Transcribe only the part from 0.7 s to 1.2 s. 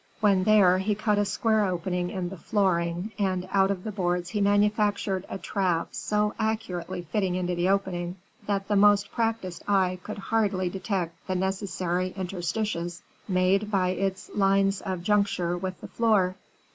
he cut